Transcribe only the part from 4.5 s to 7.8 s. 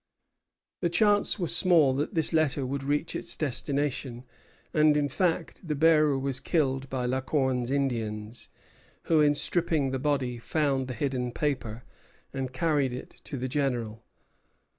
and in fact the bearer was killed by La Corne's